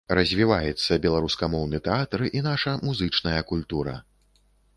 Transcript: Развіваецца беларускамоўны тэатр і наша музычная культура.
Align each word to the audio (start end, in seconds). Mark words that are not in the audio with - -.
Развіваецца 0.17 0.95
беларускамоўны 1.03 1.81
тэатр 1.89 2.25
і 2.41 2.41
наша 2.49 2.75
музычная 2.87 3.37
культура. 3.53 3.97